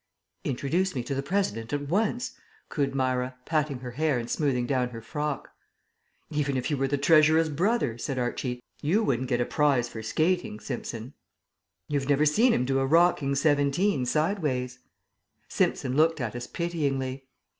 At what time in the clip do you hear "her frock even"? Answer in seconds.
4.89-6.57